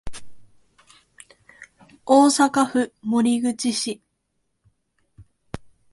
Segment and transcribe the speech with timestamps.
[2.07, 4.01] 大阪府守口市